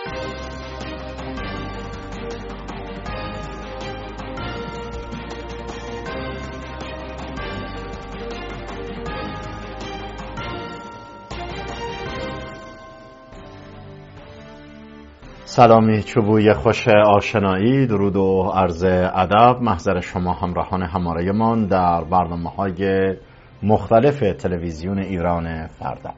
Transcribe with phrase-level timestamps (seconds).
[0.00, 0.12] سلامی
[16.02, 19.62] چوبوی خوش آشنایی درود و عرض ادب.
[19.62, 23.14] محضر شما همراهان هماره من در برنامه های
[23.62, 26.10] مختلف تلویزیون ایران فردا.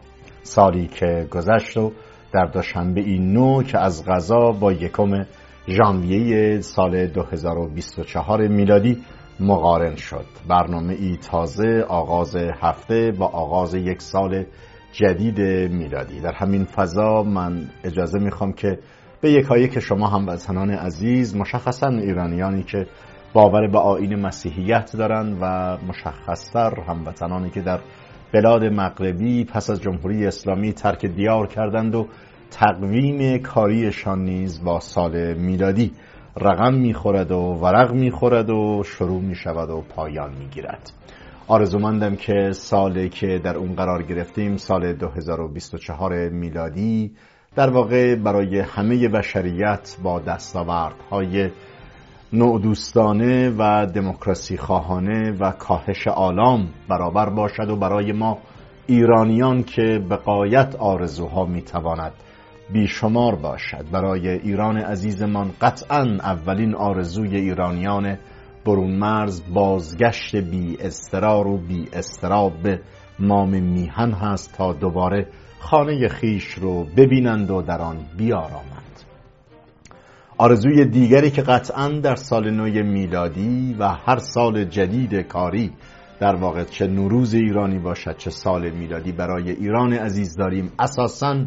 [0.42, 1.92] سالی که گذشت و
[2.32, 5.24] در دوشنبه این نو که از غذا با یکم
[5.68, 9.02] ژانویه سال 2024 میلادی
[9.40, 10.26] مقارن شد.
[10.48, 14.44] برنامه ای تازه آغاز هفته با آغاز یک سال
[14.92, 15.40] جدید
[15.72, 16.20] میلادی.
[16.20, 18.78] در همین فضا من اجازه می‌خوام که
[19.20, 22.86] به یکایی که شما هموطنان عزیز مشخصا ایرانیانی که
[23.32, 27.80] باور به آین مسیحیت دارند و مشخصتر هموطنانی که در
[28.32, 32.08] بلاد مغربی پس از جمهوری اسلامی ترک دیار کردند و
[32.50, 35.92] تقویم کاریشان نیز با سال میلادی.
[36.36, 40.92] رقم می‌خورد و ورق می‌خورد و شروع می‌شود و پایان می‌گیرد.
[41.48, 47.12] آرزومندم که سالی که در اون قرار گرفتیم سال 2024 میلادی
[47.56, 51.50] در واقع برای همه بشریت با دستاوردهای
[52.32, 52.60] نوع
[53.58, 58.38] و دموکراسی خواهانه و کاهش آلام برابر باشد و برای ما
[58.86, 62.12] ایرانیان که به قایت آرزوها می‌تواند
[62.72, 63.90] بیشمار باشد.
[63.92, 68.18] برای ایران عزیزمان قطعا اولین آرزوی ایرانیان
[68.64, 72.80] برون مرز بازگشت بی استرار و بی استراب به
[73.18, 75.26] مام میهن هست تا دوباره
[75.58, 78.91] خانه خیش رو ببینند و در آن بیارامند.
[80.42, 85.72] آرزوی دیگری که قطعا در سال نو میلادی و هر سال جدید کاری
[86.20, 90.72] در واقع چه نوروز ایرانی باشد چه سال میلادی برای ایران عزیز داریم.
[90.78, 91.44] اساسا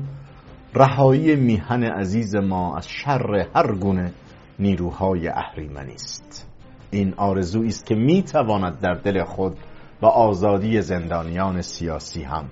[0.74, 4.12] رهایی میهن عزیز ما از شر هر گونه
[4.60, 6.52] نیروهای اهریمنی است.
[6.92, 9.58] این آرزویی است که می‌تواند در دل خود
[10.02, 12.46] با آزادی زندانیان سیاسی هم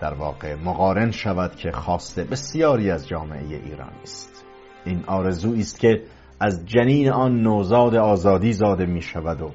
[0.00, 4.51] در واقع مقارن شود که خواسته بسیاری از جامعه ایرانی است.
[4.84, 6.02] این آرزویی است که
[6.40, 9.50] از جنین آن نوزاد آزادی زاده می شود و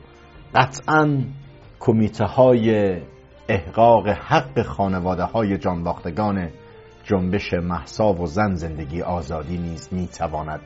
[0.56, 1.24] قطعا
[1.80, 2.98] کمیته های
[3.50, 6.50] احقاق حق خانواده های جانباختگان
[7.04, 10.62] جنبش محسا و زن زندگی آزادی نیز می تواند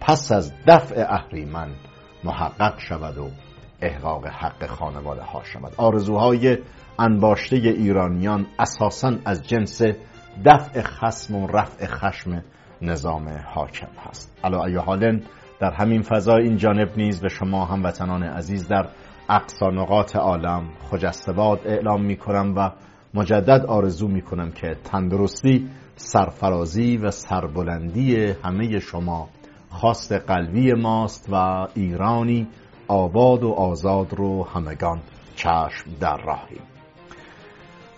[0.00, 1.70] پس از دفع اهریمن
[2.24, 3.28] محقق شود و
[3.80, 5.72] احقاق حق خانواده ها شود.
[5.76, 6.58] آرزوهای
[6.98, 9.82] انباشته ایرانیان اساسا از جنس
[10.44, 12.42] دفع خسم و رفع خشم
[12.82, 14.38] نظام حاکم هست.
[14.44, 15.22] علا ای حالن
[15.60, 18.88] در همین فضای این جانب نیز به شما هموطنان عزیز در
[19.28, 22.70] اقصا نقاط عالم خجستباد اعلام می کنم و
[23.14, 29.28] مجدد آرزو می کنم که تندرستی سرفرازی و سربلندی همه شما
[29.70, 32.48] خواست قلبی ماست و ایرانی
[32.88, 35.00] آباد و آزاد رو همگان
[35.36, 36.71] چشم در راهیم.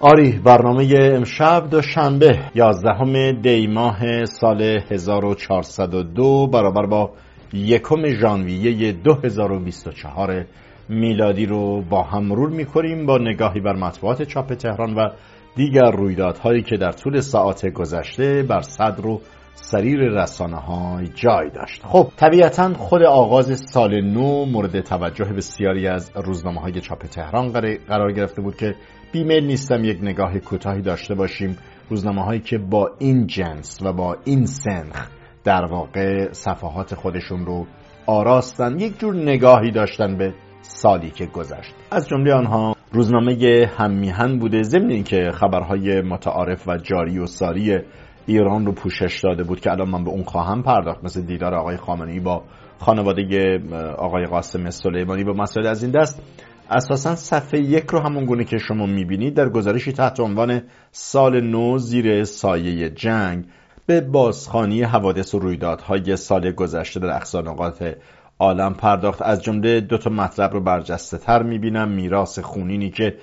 [0.01, 7.11] آری برنامه امشب دوشنبه یازدهم دی ماه سال 1402 برابر با
[7.53, 10.45] یکم ژانویه 2024
[10.89, 15.09] میلادی رو با هم مرور می‌کنیم با نگاهی بر مطبوعات چاپ تهران و
[15.57, 19.21] دیگر رویدادهایی که در طول ساعت گذشته بر صدر و
[19.55, 21.83] سریر رسانه های جای داشت.
[21.85, 27.53] خب طبیعتا خود آغاز سال نو مورد توجه بسیاری از روزنامه های چاپ تهران
[27.89, 28.75] قرار گرفته بود که
[29.15, 31.59] بیمیل نیستم یک نگاه کوتاهی داشته باشیم.
[31.91, 35.09] روزنامه هایی که با این جنس و با این سنخ
[35.45, 37.67] در واقع صفحات خودشون رو
[38.07, 41.75] آراستن یک جور نگاهی داشتن به سالی که گذشت.
[41.91, 47.79] از جمله آنها روزنامه هممیهن بوده ضمن اینکه خبرهای متعارف و جاری و ساری
[48.27, 51.77] ایران رو پوشش داده بود که الان من به اون خواهم پرداخت مثل دیدار آقای
[51.77, 52.43] خامنه‌ای با
[52.79, 53.59] خانواده
[53.99, 56.23] آقای قاسم سلیمانی با مسائل از این دست.
[56.71, 61.79] اساسا صفحه یک رو همون گونه که شما می‌بینید در گزارشی تحت عنوان سال نو
[61.79, 63.45] زیر سایه جنگ
[63.87, 67.97] به بازخانی حوادث و رویدادهای سال گذشته در اقصانقات
[68.39, 69.23] عالم پرداخت.
[69.23, 71.89] از جمله دو تا مطلب رو برجسته تر می‌بینم.
[71.89, 73.17] میراث خونینی که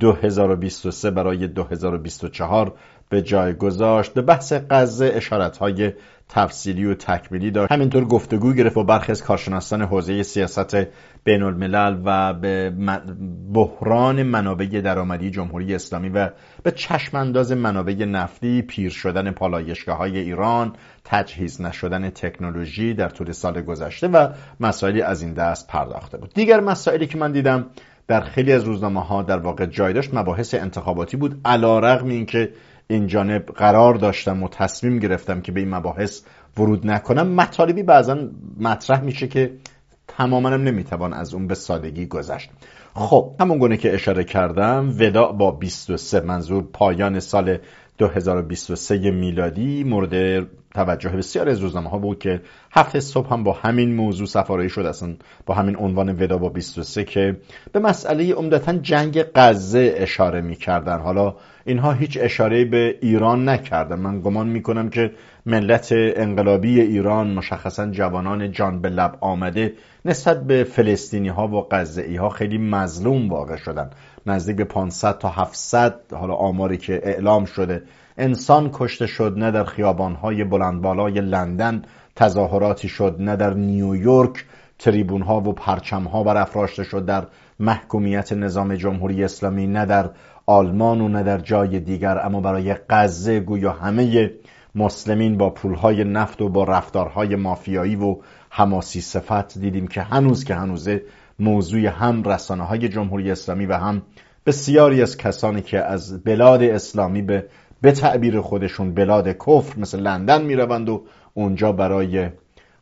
[0.00, 2.74] 2023 برای 2024
[3.08, 5.92] به جای گذاشت به بحث غزه اشارت های
[6.28, 7.72] تفصیلی و تکمیلی داشت.
[7.72, 10.76] همینطور گفتگو گرفت با برخی از کارشناسان حوزه سیاست
[11.24, 12.72] بین الملل و به
[13.52, 16.30] بحران منابع درآمدی جمهوری اسلامی و
[16.62, 20.72] به چشم انداز منابع نفتی پیر شدن پالایشگاه های ایران
[21.04, 24.28] تجهیز نشدن تکنولوژی در طول سال گذشته و
[24.60, 26.34] مسائلی از این دست پرداخته بود.
[26.34, 27.66] دیگر مسائلی که من دیدم
[28.08, 32.10] در خیلی از روزنامه ها در واقع جای داشت مباحث انتخاباتی بود علا رقم
[32.90, 36.22] این جانب قرار داشتم و تصمیم گرفتم که به این مباحث
[36.58, 37.28] ورود نکنم.
[37.28, 38.18] مطالبی بعضا
[38.60, 39.52] مطرح میشه که
[40.08, 42.50] تماما نمی‌توان از اون به سادگی گذشت.
[42.94, 47.58] خب همون گونه که اشاره کردم وداع با 23 منظور پایان سال
[47.98, 52.40] 2023 میلادی مورد توجه بسیار از روزنامه ها بود که
[52.72, 55.14] هفته صبح هم با همین موضوع سفارایی شد اصلا
[55.46, 57.36] با همین عنوان ودا با 23 که
[57.72, 60.98] به مسئله عمدتا جنگ غزه اشاره می‌کردن.
[60.98, 61.34] حالا
[61.64, 63.98] اینها هیچ اشاره به ایران نکردن.
[63.98, 65.12] من گمان می‌کنم که
[65.46, 69.72] ملت انقلابی ایران مشخصا جوانان جان به لب آمده
[70.04, 73.90] نسبت به فلسطینی ها و غزه ها خیلی مظلوم واقع شدن.
[74.30, 77.82] نزدیک به 500 تا 700 حالا آماری که اعلام شده.
[78.18, 81.82] انسان کشته شد نه در خیابانهای بلندبالای لندن
[82.16, 84.44] تظاهراتی شد نه در نیویورک.
[84.78, 87.26] تریبون ها و پرچم ها برافراشته شد در
[87.60, 90.10] محکومیت نظام جمهوری اسلامی نه در
[90.46, 92.18] آلمان و نه در جای دیگر.
[92.26, 94.30] اما برای غزه گویا همه
[94.74, 98.16] مسلمین با پولهای نفت و با رفتارهای مافیایی و
[98.50, 101.02] حماسی صفت دیدیم که هنوز که هنوزه
[101.38, 104.02] موضوع هم رسانه های جمهوری اسلامی و هم
[104.46, 107.48] بسیاری از کسانی که از بلاد اسلامی به
[107.82, 111.04] به تعبیر خودشون بلاد کفر مثل لندن می‌روند و
[111.34, 112.28] اونجا برای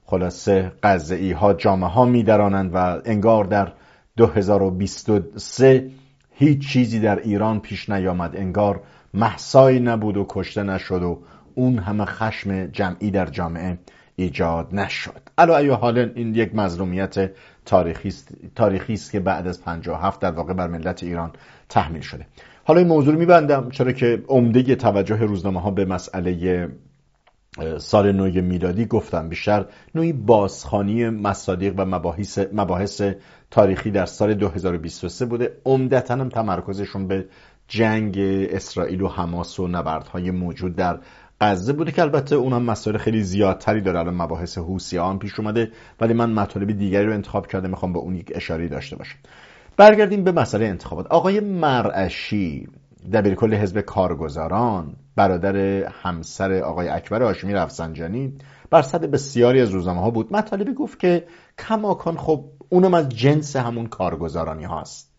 [0.04, 3.72] خلاصه قضعی ها جامعه ها میدرانند و انگار در
[4.16, 5.90] 2023
[6.30, 8.36] هیچ چیزی در ایران پیش نیامد.
[8.36, 8.80] انگار
[9.14, 11.22] محسایی نبود و کشته نشد و
[11.54, 13.78] اون همه خشم جمعی در جامعه
[14.16, 15.20] ایجاد نشد.
[15.38, 17.30] علا ای حال این یک مظلومیت
[18.54, 21.32] تاریخی است که بعد از 57 در واقع بر ملت ایران
[21.68, 22.26] تحمیل شده.
[22.64, 26.68] حالا این موضوع رو میبندم چرا که عمده توجه روزنامه ها به مسئله
[27.78, 29.28] سال نو میلادی گفتم.
[29.28, 29.64] بیشتر
[29.94, 33.02] نوعی بازخانی مصادیق و مباحث, مباحث
[33.50, 35.52] تاریخی در سال 2023 بوده.
[35.64, 37.24] عمدتا هم تمرکزشون به
[37.68, 38.18] جنگ
[38.50, 40.98] اسرائیل و حماس و نبردهای موجود در
[41.40, 43.98] غزه بوده که البته اون هم مسائل خیلی زیادتری داره.
[43.98, 48.14] الان مباحث حوثیان پیش اومده ولی من مطالب دیگری رو انتخاب کرده می‌خوام به اون
[48.14, 49.18] یک اشاره داشته باشم.
[49.76, 51.06] برگردیم به مسئله انتخابات.
[51.06, 52.68] آقای مرعشی
[53.12, 55.56] دبیرکل حزب کارگزاران برادر
[56.02, 58.32] همسر آقای اکبر هاشمی رفسنجانی
[58.70, 60.32] بر صد بسیاری از روزنامه ها بود.
[60.32, 61.26] مطالبی گفت که
[61.58, 65.12] کماکان خب اونم از جنس همون کارگزارانی هاست.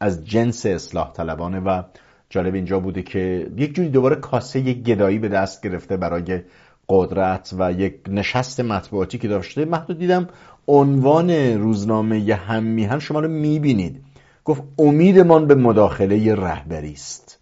[0.00, 1.82] از جنس اصلاح طلبانه و
[2.30, 6.40] جالب اینجا بوده که یک جوری دوباره کاسه گدایی به دست گرفته برای
[6.88, 9.64] قدرت و یک نشست مطبوعاتی که داشته.
[9.64, 10.28] محدود دیدم
[10.68, 14.02] عنوان روزنامه هم میهن شما رو می‌بینید.
[14.44, 17.38] گفت امیدمان به مداخله رهبری است.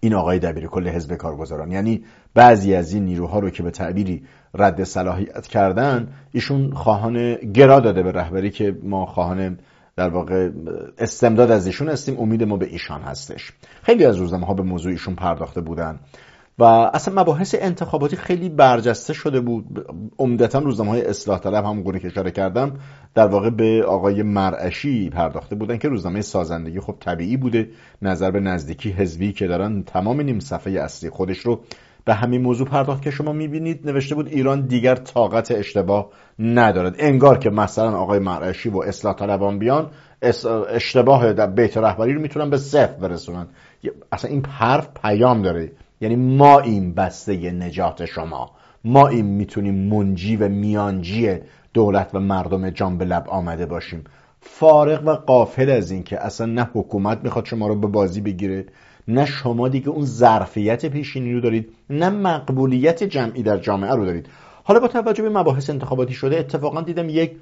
[0.00, 1.72] این آقای دبیر کل حزب کارگزاران.
[1.72, 4.24] یعنی بعضی از این نیروها رو که به تعبیری
[4.54, 9.58] رد صلاحیت کردن ایشون خواهان گرا داده به رهبری که ما خواهان
[9.96, 10.50] در واقع
[10.98, 13.52] استمداد از ایشون هستیم امید ما به ایشان هستش.
[13.82, 16.00] خیلی از روزنامه ها به موضوع ایشون پرداخته بودن
[16.58, 19.86] و اصلا مباحث انتخاباتی خیلی برجسته شده بود.
[20.18, 22.72] عمدتا روزنامه های اصلاح طلب هم گونه که اشاره کردم
[23.14, 27.68] در واقع به آقای مرعشی پرداخته بودن که روزنامه سازندگی خب طبیعی بوده.
[28.02, 31.60] نظر به نزدیکی حزبی که دارن تمام نیم صفحه اصلی خودش رو
[32.06, 36.94] به همین موضوع پرداخت که شما می‌بینید نوشته بود ایران دیگر طاقت اشتباه ندارد.
[36.98, 39.90] انگار که مثلا آقای مرعشی و اصلاح طلبان بیان
[40.68, 43.46] اشتباه در بیت رهبری رو می‌تونن به صفر برسونن.
[44.12, 45.72] اصلا این حرف پیام داره.
[46.00, 48.50] یعنی ما این بسته نجات شما.
[48.84, 51.38] ما این می‌تونیم منجی و میانجی
[51.74, 54.04] دولت و مردم جان به لب آمده باشیم.
[54.40, 58.66] فارغ و قافل از این که اصلا نه حکومت می‌خواد شما رو به بازی بگیره
[59.08, 64.28] نه شما دیگه اون ظرفیت پیشینی رو دارید نه مقبولیت جمعی در جامعه رو دارید.
[64.64, 67.32] حالا با توجه به مباحث انتخاباتی شده اتفاقا دیدم یک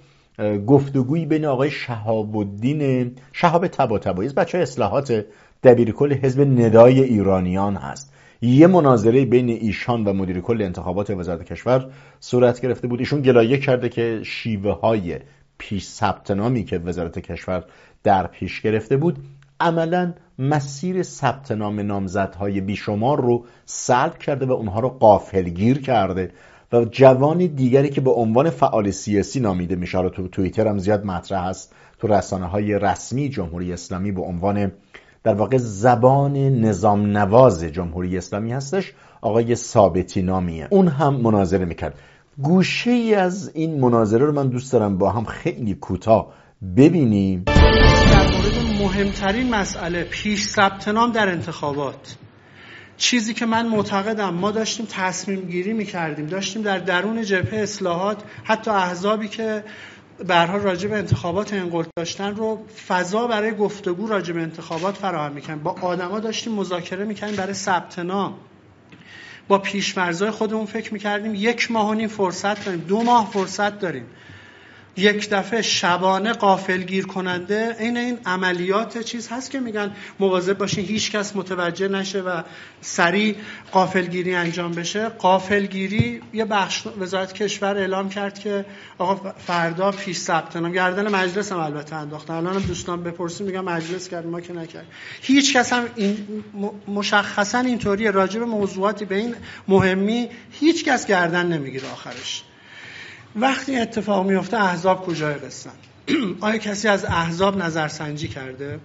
[0.67, 3.99] گفتگویی بین آقای شهاب الدین شهاب تبا
[4.37, 5.25] بچه اصلاحات
[5.63, 8.13] دبیرکل حزب ندای ایرانیان هست.
[8.43, 11.91] یه مناظره بین ایشان و مدیر کل انتخابات وزارت کشور
[12.21, 13.01] صورت گرفته بود.
[13.01, 15.19] ایشون گلایه کرده که شیوه های
[15.59, 17.65] پیش ثبت نامی که وزارت کشور
[18.03, 19.19] در پیش گرفته بود
[19.61, 26.31] عملا مسیر ثبت نام نامزدهای بیشمار رو سلب کرده و اونها رو قافلگیر کرده
[26.73, 30.01] و جوان دیگری که به عنوان فعال سیاسی نامیده میشه.
[30.01, 31.75] رو تو توییتر هم زیاد مطرح هست.
[31.99, 34.73] تو رسانه های رسمی جمهوری اسلامی به عنوان
[35.23, 40.69] در واقع زبان نظام نواز جمهوری اسلامی هستش آقای ثابتی نامیه.
[40.71, 41.95] اون هم مناظره می‌کرد.
[42.43, 46.33] گوشه ای از این مناظره رو من دوست دارم با هم خیلی کوتاه
[46.77, 47.45] ببینیم.
[48.95, 52.17] مهمترین مسئله پیش ثبت نام در انتخابات.
[52.97, 58.23] چیزی که من معتقدم ما داشتیم تصمیم گیری می کردیم داشتیم در درون جبهه اصلاحات
[58.45, 59.65] حتی احزابی که
[60.27, 65.59] برها راجع به انتخابات انقلت داشتن رو فضا برای گفتگو راجع به انتخابات فراهم می‌کنن
[65.59, 68.35] با آدما داشتیم مذاکره می‌کنیم برای ثبت نام.
[69.49, 74.07] با پیشمرزای خودمون فکر می‌کردیم یک ماه و نیم فرصت داریم دو ماه فرصت داریم.
[74.97, 81.11] یک دفعه شبانه قافلگیر کننده این این عملیات چیز هست که میگن مواظب باشین هیچ
[81.13, 82.43] کس متوجه نشه و
[82.81, 83.37] سریع
[83.73, 85.09] قافلگیری انجام بشه.
[85.09, 88.65] قافلگیری یه بخش وزارت کشور اعلام کرد که
[88.99, 94.09] آقا فردا پیش ثبت نام گردن مجلس هم البته انداختن الان دوستان بپرسیم میگن مجلس
[94.09, 94.87] کرد ما که نکرد
[95.23, 96.45] هیچ کس هم این
[96.89, 99.35] مشخصا اینطوری راجع به موضوعاتی به این
[99.69, 102.43] مهمی هیچ کس گردن نمی‌گیره آخرش.
[103.37, 105.71] وقتی اتفاق میفته احزاب کجای قصه
[106.41, 108.81] آیا کسی از احزاب نظرسنجی کرده؟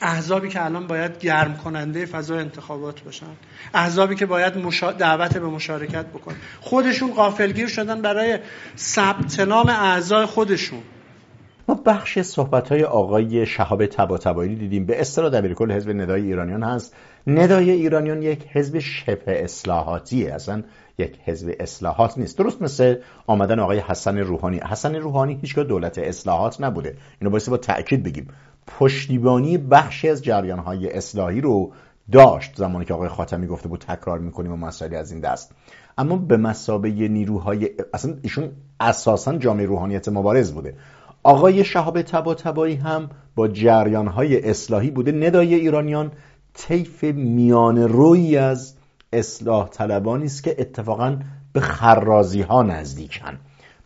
[0.00, 3.26] احزابی که الان باید گرم کننده فضای انتخابات باشن.
[3.74, 4.54] احزابی که باید
[4.98, 8.38] دعوت به مشارکت بکن خودشون قافلگیر شدن برای
[8.78, 10.82] ثبت نام اعضای خودشون.
[11.68, 14.86] ما بخش صحبت های آقای شهاب تباتبایی دیدیم.
[14.86, 16.94] به اصطلاح دبیرکل حزب ندای ایرانیان هست.
[17.26, 20.62] ندای ایرانیان یک حزب شبه اصلاحاتیه اصلا
[20.98, 22.38] یک حزب اصلاحات نیست.
[22.38, 22.96] درست مثل
[23.26, 24.58] آمدن آقای حسن روحانی.
[24.58, 26.96] حسن روحانی هیچگاه دولت اصلاحات نبوده.
[27.20, 28.28] اینو باید با تاکید بگیم.
[28.66, 31.72] پشتیبانی بخشی از های اصلاحی رو
[32.12, 35.54] داشت زمانی که آقای خاتمی گفته بود تکرار می‌کنیم و مسائلی از این دست.
[35.98, 40.74] اما به مسابه نیروهای اصلا ایشون اساسا جامعه روحانیت مبارز بوده.
[41.28, 43.48] آقای شهاب تبا تبایی هم با
[44.14, 45.12] های اصلاحی بوده.
[45.12, 46.12] ندای ایرانیان
[46.54, 48.74] طیف میان روی از
[49.12, 51.16] اصلاح طلبانی است که اتفاقا
[51.52, 53.38] به خرازی ها نزدیکن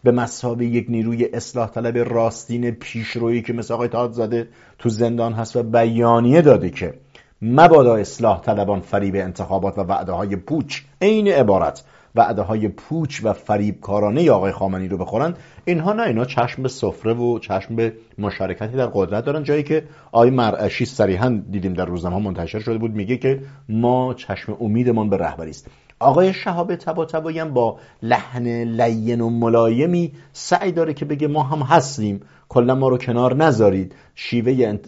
[0.05, 5.33] به مسابه یک نیروی اصلاح طلب راستین پیشرویی که مثل آقای تاد زده تو زندان
[5.33, 6.95] هست و بیانیه داده که
[7.43, 10.81] مبادا اصلاح طلبان فریب انتخابات و وعده های پوچ.
[11.01, 11.85] عین عبارت
[12.15, 16.69] وعده های پوچ و فریب کارانه آقای خامنی رو بخورن اینها نه اینا چشم به
[16.69, 19.43] سفره و چشم به مشارکتی در قدرت دارن.
[19.43, 24.57] جایی که آقای مرعشی صریحا دیدیم در روزنامه منتشر شده بود میگه که ما چشم
[24.61, 25.67] امیدمان به رهبری است.
[25.99, 31.59] آقای شهاب تبا هم با لحن لین و ملایمی سعی داره که بگه ما هم
[31.59, 32.21] هستیم.
[32.49, 33.95] کلا ما رو کنار نذارید.
[34.15, 34.79] شیوه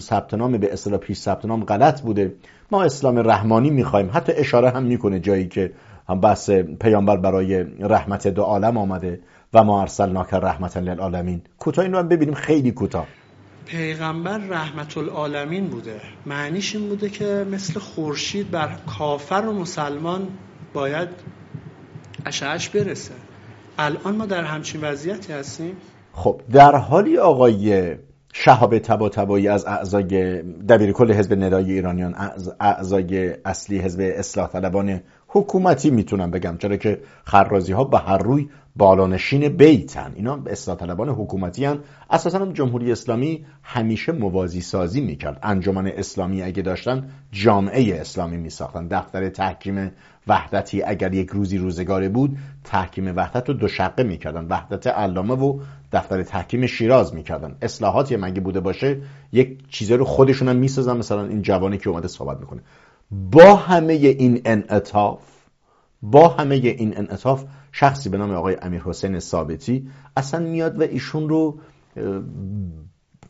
[0.00, 2.34] ثبت نام به اصطلاح پیش ثبت نام غلط بوده.
[2.70, 4.10] ما اسلام رحمانی می‌خوایم.
[4.12, 5.72] حتی اشاره هم می‌کنه جایی که
[6.08, 9.20] هم بحث پیامبر برای رحمت دو عالم آمده
[9.54, 11.42] و ما ارسلناک رحمت للعالمین.
[11.58, 13.06] کوتاه این رو هم ببینیم خیلی کوتاه.
[13.66, 16.00] پیغمبر رحمت العالمین بوده.
[16.26, 18.68] معنیش این بوده که مثل خورشید بر
[18.98, 20.28] کافر و مسلمان
[20.72, 21.08] باید
[22.26, 23.14] اشعش برسه.
[23.78, 25.76] الان ما در همچین وضعیتی هستیم.
[26.12, 27.94] خب در حالی آقای
[28.32, 32.14] شهاب تبا تبایی از اعضای دبیر کل حزب ندای ایرانیان
[32.60, 35.00] اعضای اصلی حزب اصلاح طلبان
[35.36, 40.12] حکومتی می‌تونم بگم چرا که خرازی ها به هر روی بالانشین بیتن.
[40.16, 41.78] اینا اصلاح طلبان حکومتی هن.
[42.10, 45.38] اساسا هم جمهوری اسلامی همیشه موازی سازی می‌کرد.
[45.42, 48.88] انجمن اسلامی اگه داشتن جامعه اسلامی میساختن.
[48.88, 49.90] دفتر تحکیم
[50.26, 54.46] وحدتی اگر یک روزی روزگاره بود تحکیم وحدت رو دو شقه می‌کردن.
[54.50, 55.60] وحدت علامه و
[55.92, 57.56] دفتر تحکیم شیراز می‌کردن.
[57.62, 59.00] اصلاحاتی مگه بوده باشه
[59.32, 60.96] یک چیزی رو خودشون هم می‌سازن.
[60.96, 62.60] مثلا این جوانی که اومده صحبت می‌کنه.
[63.10, 65.22] با همه این انعطاف
[66.02, 71.28] با همه این انعطاف شخصی به نام آقای امیر حسین ثابتی اصلا میاد و ایشون
[71.28, 71.58] رو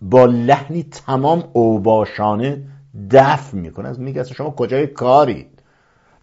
[0.02, 2.62] با لحنی تمام اوباشانه
[3.10, 3.88] دفع می‌کنه.
[3.88, 5.62] از میگه شما کجای کارید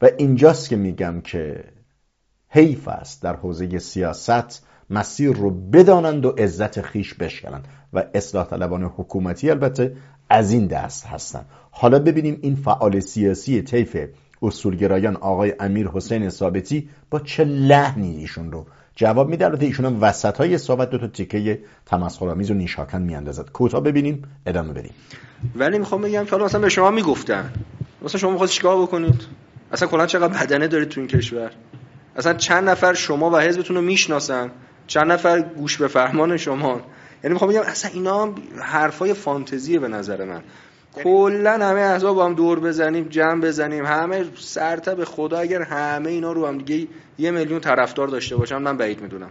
[0.02, 1.64] و اینجاست که میگم که
[2.50, 7.68] حیف است در حوزه سیاست مسیر رو بدانند و عزت خیش بشکنند.
[7.94, 9.96] و اصلاح طلبان حکومتی البته
[10.32, 13.98] از این دست هستند حالا ببینیم این فعال سیاسی طیف
[14.42, 19.98] اصولگرایان آقای امیر حسین ثابتی با چه لحنی ایشون رو جواب میده؟ البته ایشون هم
[20.02, 23.50] وسط های صحبت دو تا تیکه تمسخرآمیز و نیشاکن میاندازد.
[23.50, 24.92] کوتاه ببینیم ادامه بدیم.
[25.56, 27.52] ولی می‌خوام بگم که حالا مثلا به شما می‌گفتن
[28.02, 29.22] مثلا شما می‌خواست چیکار بکنید؟
[29.72, 31.52] اصلا کلا چقدر بدنه دارید تو این کشور؟
[32.16, 34.52] اصلا چند نفر شما و حزبتون رو می‌شناسن؟
[34.88, 36.82] چند نفر گوش به فرمان شما
[37.24, 40.42] یعنی می‌خوام بگم اصلا اینا حرفای فانتزیه به نظر من.
[41.04, 46.10] کلا همه احزاب با هم دور بزنیم جمع بزنیم همه سرتا به خدا اگر همه
[46.10, 46.88] اینا رو هم دیگه
[47.18, 49.30] یه میلیون طرفدار داشته باشن من بعید می‌دونم.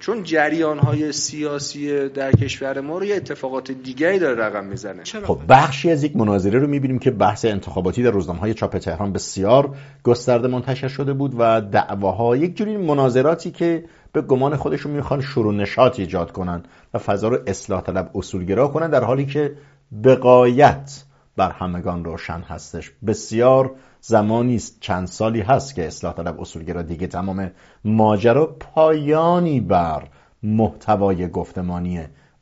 [0.00, 5.04] چون جریان های سیاسی در کشور ما رو یه اتفاقات دیگری داره رقم می‌زنه.
[5.04, 9.12] خب بخشی از یک مناظره رو می‌بینیم که بحث انتخاباتی در روزنامه های چاپ تهران
[9.12, 13.84] بسیار گسترده منتشر شده بود و دعواها یک جوری مناظراتی که
[14.14, 16.62] به گمان خودشون می‌خوان شروع نشاط ایجاد کنن
[16.94, 19.56] و فضا رو اصلاح طلب اصولگرا کنن در حالی که
[20.04, 21.04] بقایت
[21.36, 22.92] بر همگان روشن هستش.
[23.06, 27.50] بسیار زمانی است چند سالی هست که اصلاح طلب اصولگرا دیگه تمام
[27.84, 30.08] ماجرا پایانی بر
[30.42, 32.00] محتوای گفتمانی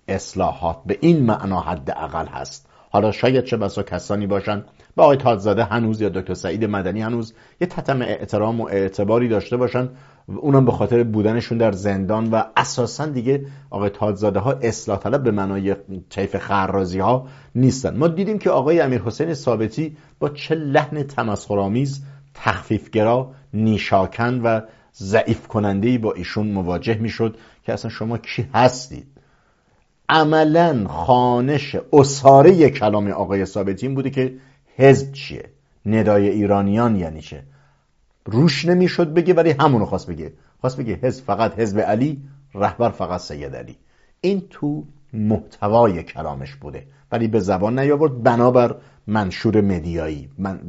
[0.08, 2.68] اصلاحات به این معنا حداقل هست.
[2.92, 4.64] حالا شاید چه بسا کسانی باشن.
[4.96, 9.56] به آقای تادزاده هنوز یا دکتر سعید مدنی هنوز یه تتم احترام و اعتباری داشته
[9.56, 9.88] باشن.
[10.26, 15.30] اونم به خاطر بودنشون در زندان و اساسا دیگه آقای تادزاده ها اصلاح طلب به
[15.30, 15.76] معنای
[16.10, 17.96] طیف خرازی ها نیستن.
[17.96, 24.60] ما دیدیم که آقای امیر حسین ثابتی با چه لحن تمسخرآمیز تخفیفگرا نیشاکن و
[24.94, 29.11] ضعیف کننده با ایشون مواجه می‌شد که اصلا شما کی هستید
[30.12, 34.34] عملا خانش اصاره کلام آقای ثابتی این بوده که
[34.76, 35.44] حزب چیه؟
[35.86, 37.42] ندای ایرانیان یعنی چه؟
[38.24, 40.32] روش نمی‌شد بگه ولی همونو خواست بگه.
[40.60, 42.22] خواست بگه حزب فقط حزب علی
[42.54, 43.76] رهبر فقط سید علی.
[44.20, 46.86] این تو محتوای کلامش بوده.
[47.12, 48.22] ولی به زبان نیاورد.
[48.22, 48.76] بنابر
[49.06, 50.28] منشور مدیایی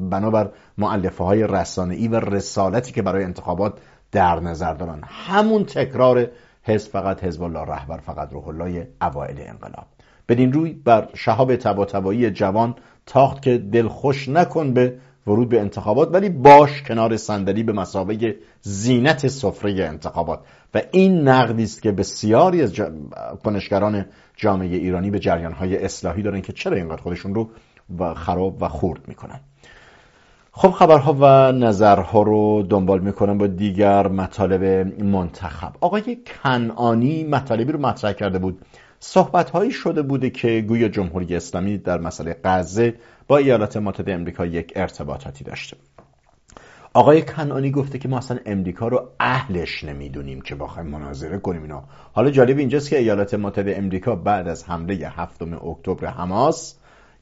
[0.09, 3.73] بنابر معلفه های رسانه‌ای و رسالتی که برای انتخابات
[4.11, 5.01] در نظر دارن.
[5.03, 6.27] همون تکرار
[6.63, 9.85] حزب فقط حزب الله رهبر فقط روح الله اوائل انقلاب.
[10.29, 16.13] بدین روی بر شهاب تبا جوان تاخت که دل خوش نکن به ورود به انتخابات
[16.13, 20.39] ولی باش کنار صندلی به مسابقه زینت سفره انتخابات.
[20.73, 22.73] و این نقدی است که بسیاری از
[23.43, 24.05] کنشگران
[24.35, 27.49] جامعه ایرانی به جریانهای اصلاحی دارن که چرا اینقدر خودشون رو
[28.13, 29.39] خراب و خورد می‌کنن.
[30.55, 34.63] خب خبرها و نظرها رو دنبال می‌کنم با دیگر مطالب
[35.03, 35.73] منتخب.
[35.81, 38.61] آقای کنعانی مطالبی رو مطرح کرده بود.
[38.99, 42.93] صحبت هایی شده بوده که گویا جمهوری اسلامی در مسئله غزه
[43.27, 45.77] با ایالات متحده امریکا یک ارتباطاتی داشته.
[46.93, 51.83] آقای کنانی گفته که ما اصلا امریکا رو اهلش نمی‌دونیم که بخوایم مناظره کنیم اینا
[52.13, 56.75] حالا جالب اینجاست که ایالات متحده امریکا بعد از حمله هفتم اکتبر حماس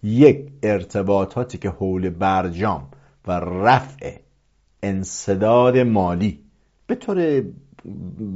[0.03, 2.87] یک ارتباطاتی که حول برجام
[3.27, 4.15] و رفع
[4.83, 6.39] انصداد مالی
[6.87, 7.43] به طور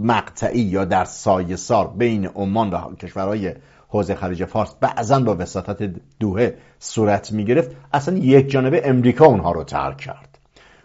[0.04, 3.54] مقطعی یا در سایه سار بین عمان و کشورهای
[3.88, 9.52] حوزه خلیج فارس بعضا با وساطت دوهه صورت می گرفت اصلا یک جانبه امریکا اونها
[9.52, 10.38] رو ترک کرد.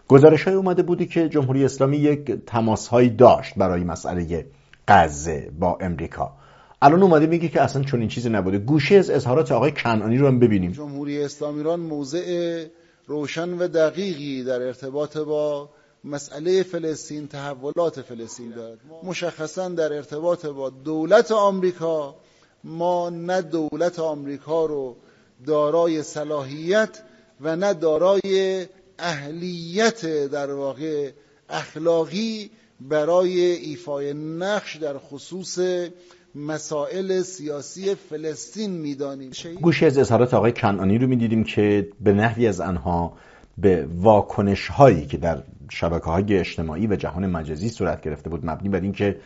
[0.07, 4.45] گزارش های اومده بودی که جمهوری اسلامی یک تماس هایی داشت برای مسئله
[4.87, 6.33] غزه با امریکا.
[6.81, 8.57] الان اومده میگه که اصلا چون این چیزی نبوده.
[8.57, 10.71] گوشه از اظهارات آقای کنعانی رو هم ببینیم.
[10.71, 12.65] جمهوری اسلامی ایران موضع
[13.11, 15.69] روشن و دقیقی در ارتباط با
[16.03, 18.79] مسئله فلسطین تحولات فلسطین دارد.
[19.03, 22.15] مشخصا در ارتباط با دولت آمریکا
[22.63, 24.95] ما نه دولت آمریکا رو
[25.45, 27.01] دارای صلاحیت
[27.41, 28.67] و نه دارای
[28.99, 31.11] اهلیت در واقع
[31.49, 35.59] اخلاقی برای ایفای نقش در خصوص
[36.35, 39.31] مسائل سیاسی فلسطین می‌دانیم.
[39.61, 43.13] گوشی از اظهارات آقای کنانی رو می‌دیدیم که به نحوی از آنها
[43.57, 48.69] به واکنش هایی که در شبکه های اجتماعی و جهان مجازی صورت گرفته بود مبنی
[48.69, 49.17] بر اینکه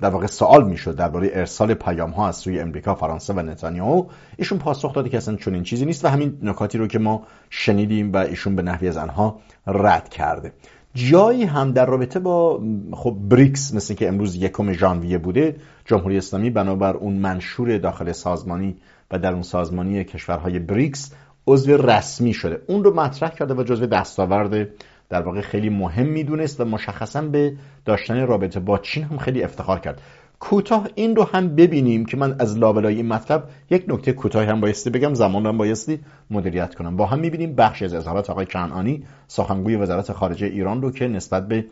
[0.00, 4.58] در واقع سوال می‌شد درباره ارسال پیام ها از سوی امریکا، فرانسه و نتانیاهو ایشون
[4.58, 8.16] پاسخ داده که اصلا چنین چیزی نیست و همین نکاتی رو که ما شنیدیم و
[8.16, 10.52] ایشون به نحوی از آنها رد کرده.
[10.94, 16.50] جایی هم در رابطه با خب بریکس مثل که امروز یکم ژانویه بوده جمهوری اسلامی
[16.50, 18.76] بنابر اون منشور داخل سازمانی
[19.10, 21.14] و در اون سازمانی کشورهای بریکس
[21.46, 22.62] عضو رسمی شده.
[22.66, 24.68] اون رو مطرح کرده و جزو دستاورد
[25.08, 27.52] در واقع خیلی مهم می‌دونست و مشخصا به
[27.84, 30.02] داشتن رابطه با چین هم خیلی افتخار کرد.
[30.40, 34.60] کوتاه این رو هم ببینیم که من از لابلای این مطلب یک نکته کوتاه هم
[34.60, 36.96] بایستی بگم زمان رو هم بایستی مدیریت کنم.
[36.96, 41.48] با هم می‌بینیم بخشی از اظهارات آقای کنعانی سخنگوی وزارت خارجه ایران رو که نسبت
[41.48, 41.64] به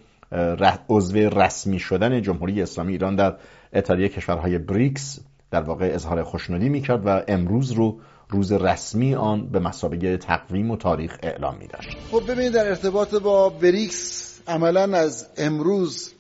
[0.89, 3.37] عضو رسمی شدن جمهوری اسلامی ایران در
[3.73, 7.99] اتحادیه کشورهای بریکس در واقع اظهار خوشنودی می‌کرد و امروز رو
[8.29, 13.15] روز رسمی آن به مسابقه تقویم و تاریخ اعلام می داشت خب ببینید در ارتباط
[13.15, 16.16] با بریکس عملا از امروز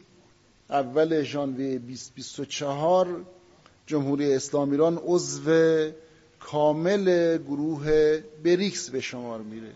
[0.70, 3.07] اول ژانویه 2024
[3.87, 5.90] جمهوری اسلامی ایران عضو
[6.40, 9.72] کامل گروه بریکس به شمار میره.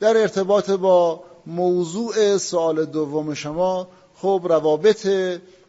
[0.00, 5.08] در ارتباط با موضوع سوال دوم شما خب روابط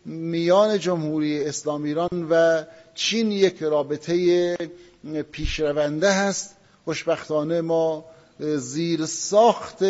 [0.05, 2.63] میان جمهوری اسلامی ایران و
[2.95, 4.57] چین یک رابطه
[5.31, 6.55] پیشرونده هست.
[6.85, 8.05] خوشبختانه ما
[8.39, 9.83] زیر ساخت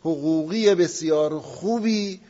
[0.00, 2.20] حقوقی بسیار خوبی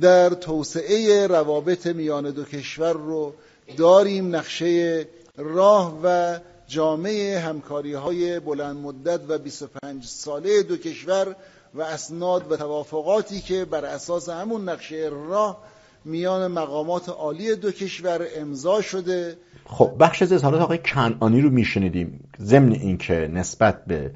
[0.00, 3.32] در توسعه روابط میان دو کشور رو
[3.76, 11.36] داریم نقشه راه و جامعه همکاری های بلند مدت و 25 ساله دو کشور
[11.74, 15.58] و اسناد و توافقاتی که بر اساس همون نقشه راه
[16.04, 19.36] میان مقامات عالی دو کشور امضا شده.
[19.66, 22.28] خب بخش از اظهارات آقای کنعانی رو میشنیدیم.
[22.40, 24.10] ضمن اینکه نسبت به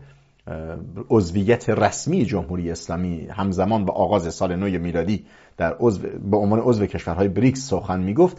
[1.11, 5.26] عضویت رسمی جمهوری اسلامی همزمان با آغاز سال نو میلادی
[5.57, 8.37] در عضو به عنوان عضو کشورهای بریکس سخن می‌گفت.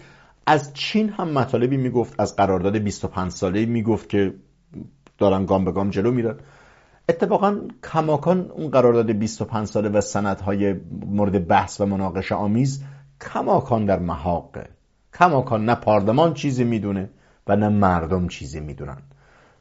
[0.48, 4.34] از چین هم مطالبی می‌گفت از قرارداد 25 ساله می‌گفت که
[5.18, 6.36] دارن گام به گام جلو میرن.
[7.10, 12.84] اتفاقا کماکان اون قرارداد 25 ساله و سندهای مورد بحث و مناقشه آمیز
[13.22, 14.70] کماکان در محاقه.
[15.14, 17.10] کماکان نه پارلمان چیزی می‌دونه
[17.48, 18.98] و نه مردم چیزی می‌دونن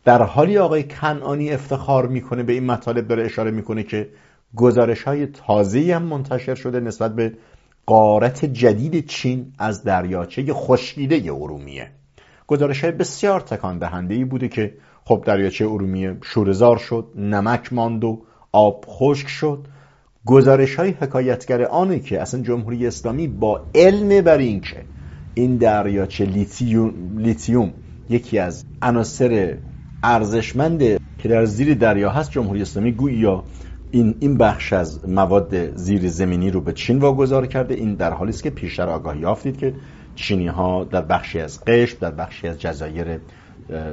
[0.05, 4.09] در حالی آقای کنانی افتخار می‌کنه به این مطالب داره اشاره می‌کنه که
[4.57, 7.33] گزارش های تازه هم منتشر شده نسبت به
[7.87, 11.90] غارت جدید چین از دریاچه خشکیده ارومیه.
[12.47, 18.05] گزارش های بسیار تکان دهنده ای بوده که خب دریاچه ارومیه شورزار شد نمک ماند
[18.05, 19.67] و آب خشک شد.
[20.27, 24.77] گزارش های حکایتگر آنه که اصلا جمهوری اسلامی با علم بر این که
[25.35, 27.73] این دریاچه لیتیوم, لیتیوم
[28.11, 29.57] یکی از عناصر
[30.05, 30.79] ارزشمند
[31.19, 33.45] که در زیر دریا هست جمهوری اسلامی گویا
[33.90, 37.75] این این بخش از مواد زیر زمینی رو به چین واگذار کرده.
[37.75, 39.75] این در حالی است که پیشتر آگاهی یافتید که
[40.14, 43.21] چینی ها در بخشی از قشم در بخشی از جزایر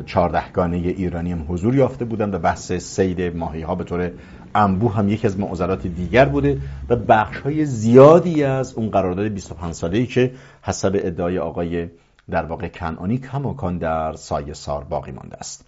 [0.06, 4.12] چهاردهگانه ایرانی هم حضور یافته بودند و بحث سید ماهی ها به طور
[4.56, 9.74] انبو هم یکی از معضلات دیگر بوده و بخش های زیادی از اون قرارداد 25
[9.74, 11.88] ساله ای که حسب ادعای آقای
[12.30, 15.65] در واقع کنعانی کماکان در سایه سار باقی مانده است.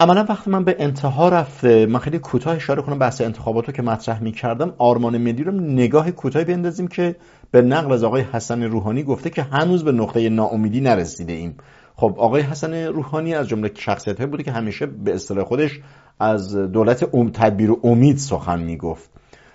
[0.00, 3.82] عملا وقتی من به انتها رفته من خیلی کوتاه اشاره کنم بحث انتخابات رو که
[3.82, 7.16] مطرح می کردم آرمان ملی رو نگاه کوتاهی بندازیم که
[7.50, 11.56] به نقل از آقای حسن روحانی گفته که هنوز به نقطه ناامیدی نرسیده ایم.
[11.96, 15.80] خب آقای حسن روحانی از جمله شخصیت بوده که همیشه به اصطلاح خودش
[16.20, 19.10] از دولت تدبیر و امید سخن می‌گفت.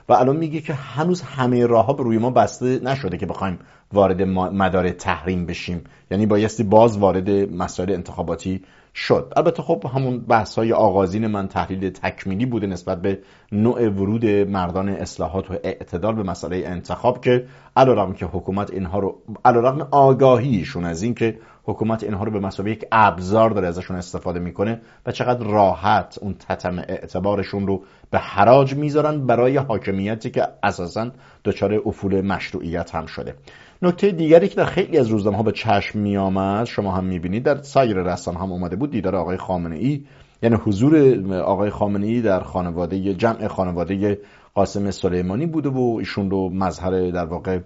[0.10, 3.60] و الان میگه که هنوز همه راه ها به روی ما بسته نشده که بخوایم
[3.93, 5.84] وارد مدار تحریم بشیم.
[6.12, 8.62] یعنی بایستی باز وارد مسائل انتخاباتی
[8.95, 9.34] شد.
[9.38, 13.19] البته خب همون بحث های آغازین من تحلیل تکمیلی بوده نسبت به
[13.52, 17.45] نوع ورود مردان اصلاحات و اعتدال به مسئله انتخاب که
[17.76, 22.86] علیرغم که حکومت اینها رو علیرغم آگاهیشون از اینکه حکومت اینها رو به مسابقه یک
[22.91, 29.26] ابزار داره ازشون استفاده می‌کنه و چقدر راحت اون تتم اعتبارشون رو به حراج می‌ذارن
[29.26, 31.12] برای حاکمیتی که اساسا
[31.45, 33.36] دچار افول مشروعیت هم شده.
[33.81, 37.19] نکته دیگری که در خیلی از روزنامه ها به چشم می آمد شما هم می
[37.19, 40.03] بینید در سایر رسان هم اومده بود دیدار آقای خامنه ای
[40.43, 44.19] یعنی حضور آقای خامنه ای در خانواده جمع خانواده
[44.53, 47.60] قاسم سلیمانی بوده و ایشون رو مظهر در واقع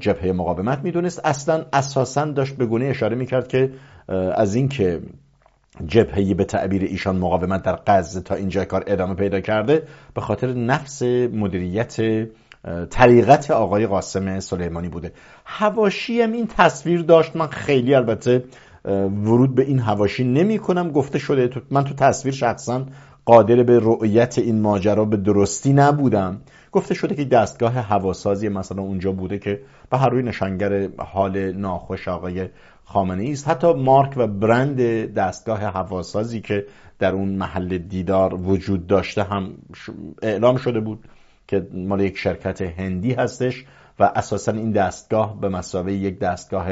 [0.00, 1.20] جبهه مقاومت می‌دونست.
[1.24, 3.70] اصلا اساسا داشت به گونه اشاره می‌کرد که
[4.34, 5.00] از اینکه
[5.86, 9.82] جبهه به تعبیر ایشان مقاومت در غزه تا اینجا کار ادامه پیدا کرده
[10.14, 11.02] به خاطر نفس
[11.32, 11.96] مدیریت
[12.90, 15.12] طریقت آقای قاسم سلیمانی بوده.
[15.44, 17.36] هواشی هم این تصویر داشت.
[17.36, 18.44] من خیلی البته
[19.24, 22.86] ورود به این هواشی نمی کنم گفته شده من تو تصویر شخصا
[23.24, 26.40] قادر به رؤیت این ماجرا به درستی نبودم.
[26.72, 32.08] گفته شده که دستگاه هواسازی مثلا اونجا بوده که به هر روی نشانگر حال ناخوش
[32.08, 32.48] آقای
[32.84, 34.80] خامنه است حتی مارک و برند
[35.14, 36.66] دستگاه هواسازی که
[36.98, 39.52] در اون محل دیدار وجود داشته هم
[40.22, 41.04] اعلام شده بود.
[41.50, 43.64] که مال یک شرکت هندی هستش
[44.00, 46.66] و اساسا این دستگاه به مسابقه یک دستگاه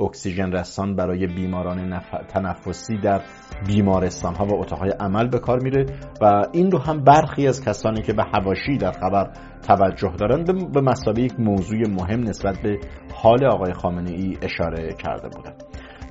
[0.00, 3.20] اکسیژن رسان برای بیماران تنفسی در
[3.66, 5.86] بیمارستان ها و اتاقهای عمل به کار میره
[6.20, 10.80] و این رو هم برخی از کسانی که به هواشی در خبر توجه دارند به
[10.80, 12.78] مسابقه یک موضوع مهم نسبت به
[13.14, 15.64] حال آقای خامنه ای اشاره کرده بودند.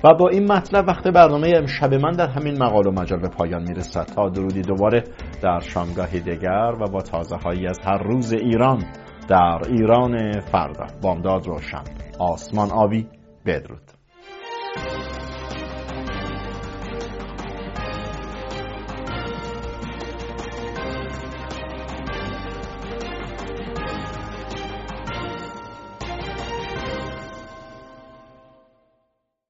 [0.04, 3.62] و با این مطلب وقت برنامه امشب من در همین مقال و مجال به پایان
[3.62, 4.04] می‌رسد.
[4.04, 5.04] تا درودی دوباره
[5.42, 8.84] در شامگاهی دیگر و با تازه هایی از هر روز ایران
[9.28, 10.86] در ایران فردا.
[11.02, 11.84] بامداد روشن.
[12.18, 13.06] آسمان آبی
[13.46, 13.87] بدرود.